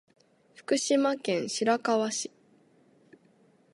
[0.55, 2.31] 福島県白河市